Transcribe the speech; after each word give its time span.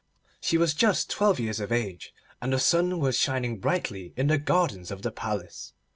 She 0.39 0.57
was 0.57 0.73
just 0.73 1.11
twelve 1.11 1.39
years 1.39 1.59
of 1.59 1.71
age, 1.71 2.11
and 2.41 2.51
the 2.51 2.57
sun 2.59 2.99
was 2.99 3.15
shining 3.19 3.59
brightly 3.59 4.13
in 4.17 4.25
the 4.25 4.39
gardens 4.39 4.89
of 4.89 5.03
the 5.03 5.11
palace. 5.11 5.73